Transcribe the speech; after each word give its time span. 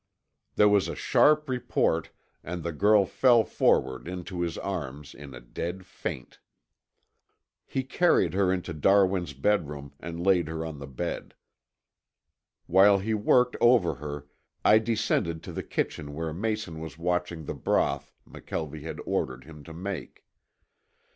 There 0.55 0.67
was 0.67 0.87
a 0.87 0.95
sharp 0.95 1.47
report, 1.47 2.09
and 2.43 2.63
the 2.63 2.71
girl 2.71 3.05
fell 3.05 3.43
forward 3.43 4.07
into 4.07 4.41
his 4.41 4.57
arms 4.57 5.13
in 5.13 5.35
a 5.35 5.39
dead 5.39 5.85
faint. 5.85 6.39
He 7.67 7.83
carried 7.83 8.33
her 8.33 8.51
into 8.51 8.73
Darwin's 8.73 9.33
bedroom 9.33 9.93
and 9.99 10.25
laid 10.25 10.47
her 10.47 10.65
on 10.65 10.79
the 10.79 10.87
bed. 10.87 11.35
While 12.65 12.97
he 12.97 13.13
worked 13.13 13.55
over 13.61 13.93
her, 13.93 14.25
I 14.65 14.79
descended 14.79 15.43
to 15.43 15.51
the 15.51 15.61
kitchen 15.61 16.15
where 16.15 16.33
Mason 16.33 16.79
was 16.79 16.97
watching 16.97 17.45
the 17.45 17.53
broth 17.53 18.11
McKelvie 18.27 18.81
had 18.81 18.99
ordered 19.05 19.43
him 19.43 19.63
to 19.65 19.71
make. 19.75 20.25